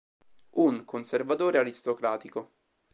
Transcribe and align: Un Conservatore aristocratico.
Un 0.55 0.83
Conservatore 0.83 1.59
aristocratico. 1.59 2.53